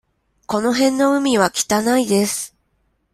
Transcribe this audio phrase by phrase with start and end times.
[0.47, 2.55] この辺の海は汚いです。